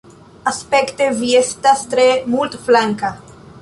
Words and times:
Aspekte 0.51 1.11
vi 1.21 1.31
estas 1.43 1.87
tre 1.95 2.09
multflanka. 2.35 3.17